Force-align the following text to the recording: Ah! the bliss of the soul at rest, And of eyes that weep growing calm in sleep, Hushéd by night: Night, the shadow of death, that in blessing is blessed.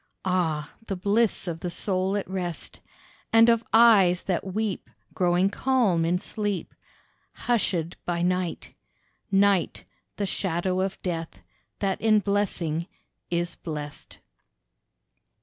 Ah! 0.25 0.73
the 0.87 0.95
bliss 0.95 1.47
of 1.47 1.59
the 1.59 1.69
soul 1.69 2.17
at 2.17 2.27
rest, 2.27 2.79
And 3.31 3.49
of 3.49 3.63
eyes 3.71 4.23
that 4.23 4.43
weep 4.43 4.89
growing 5.13 5.51
calm 5.51 6.05
in 6.05 6.17
sleep, 6.17 6.73
Hushéd 7.45 7.93
by 8.03 8.23
night: 8.23 8.73
Night, 9.31 9.83
the 10.17 10.25
shadow 10.25 10.79
of 10.81 10.99
death, 11.03 11.43
that 11.81 12.01
in 12.01 12.17
blessing 12.17 12.87
is 13.29 13.53
blessed. 13.53 14.17